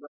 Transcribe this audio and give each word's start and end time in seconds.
the 0.00 0.09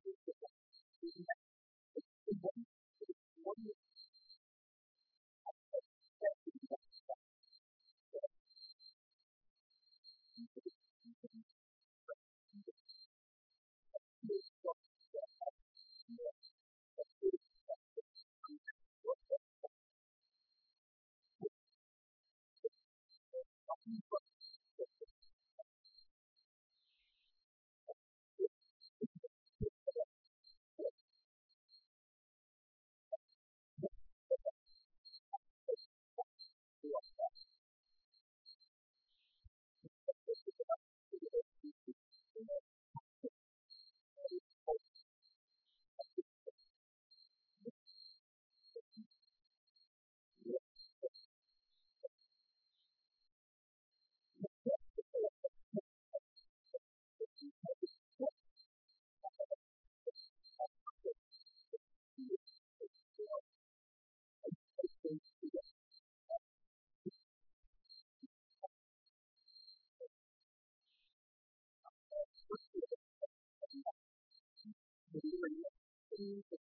Thank 76.21 76.60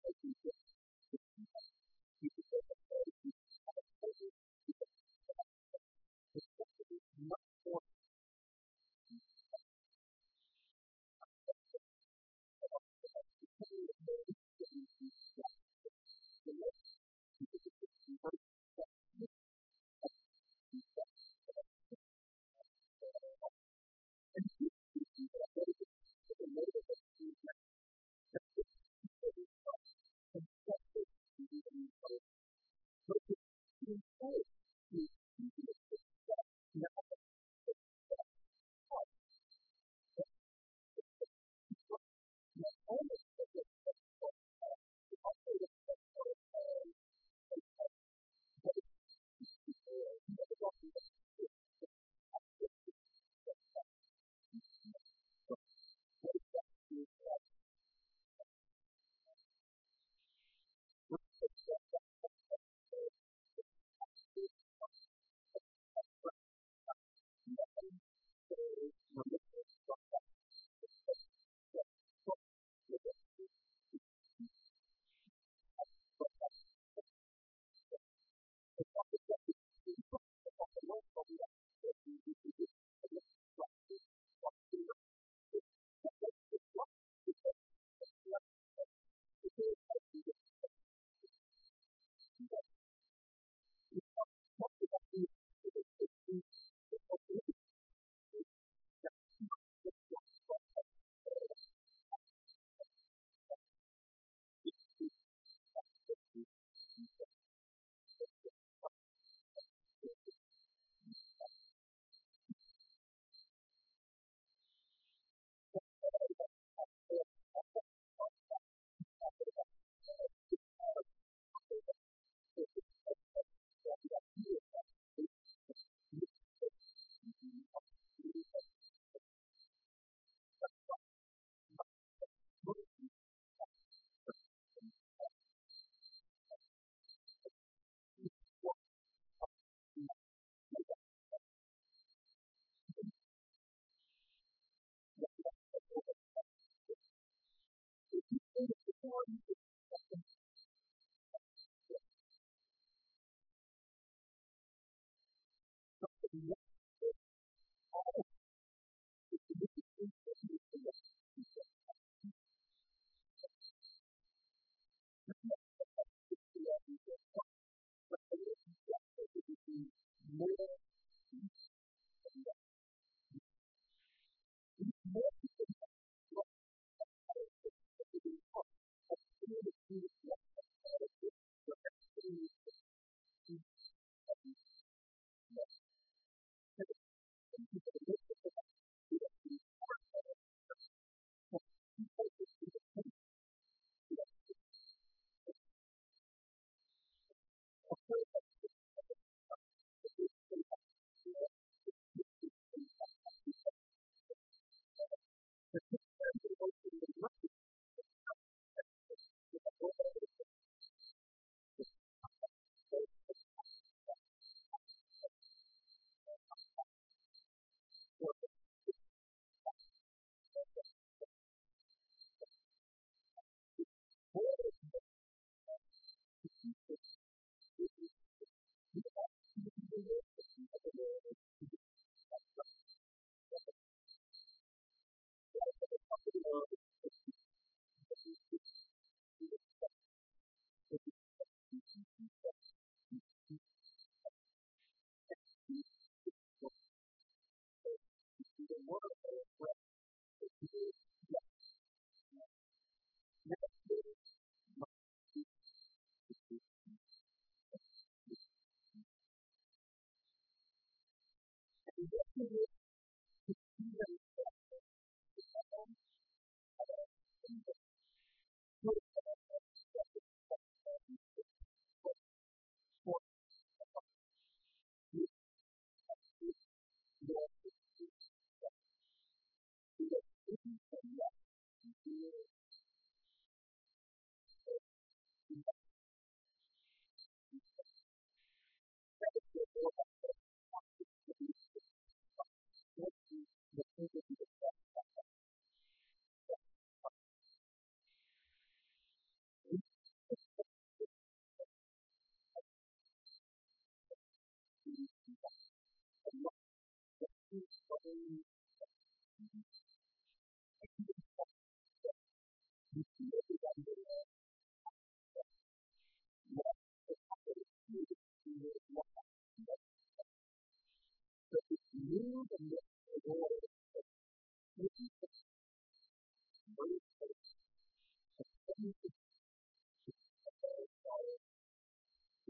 you. 262.51 262.72